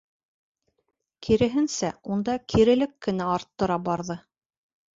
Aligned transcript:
Киреһенсә, 1.27 1.91
унда 2.15 2.39
кирелек 2.55 2.99
кенә 3.09 3.31
арттыра 3.37 3.81
барҙы. 3.87 4.21